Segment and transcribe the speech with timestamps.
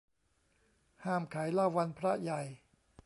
[1.05, 2.41] ห้ามขายเหล้าวันพระใหญ่